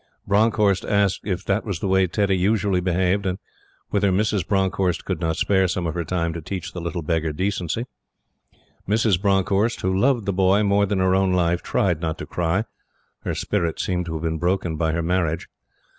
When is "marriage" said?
15.03-15.47